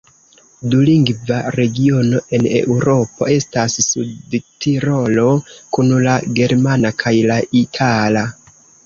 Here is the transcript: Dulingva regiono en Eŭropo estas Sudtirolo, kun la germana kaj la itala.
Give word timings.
Dulingva 0.75 1.35
regiono 1.55 2.21
en 2.37 2.47
Eŭropo 2.59 3.27
estas 3.33 3.75
Sudtirolo, 3.89 5.27
kun 5.77 5.93
la 6.07 6.17
germana 6.41 6.93
kaj 7.05 7.13
la 7.33 7.37
itala. 7.61 8.25